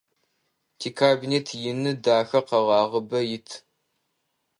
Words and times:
Тикабинет 0.79 1.47
ины, 1.69 1.91
дахэ, 2.03 2.39
къэгъагъыбэ 2.47 3.19
ит. 3.35 3.49